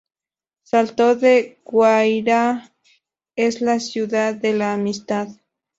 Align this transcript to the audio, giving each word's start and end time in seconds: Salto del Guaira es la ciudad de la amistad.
Salto 0.63 1.13
del 1.15 1.59
Guaira 1.63 2.71
es 3.35 3.61
la 3.61 3.79
ciudad 3.79 4.33
de 4.33 4.53
la 4.53 4.73
amistad. 4.73 5.27